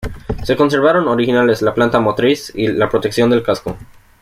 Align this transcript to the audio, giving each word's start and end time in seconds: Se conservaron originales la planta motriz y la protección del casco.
Se 0.43 0.55
conservaron 0.57 1.07
originales 1.07 1.61
la 1.61 1.75
planta 1.75 1.99
motriz 1.99 2.51
y 2.55 2.65
la 2.69 2.89
protección 2.89 3.29
del 3.29 3.43
casco. 3.43 3.77